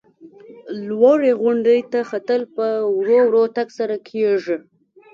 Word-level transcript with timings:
لوړې 0.87 1.31
غونډۍ 1.41 1.79
ته 1.91 1.99
ختل 2.09 2.41
په 2.55 2.67
ورو 2.97 3.19
ورو 3.27 3.43
تګ 3.55 3.67
سره 3.77 3.95
کېږي. 4.09 4.57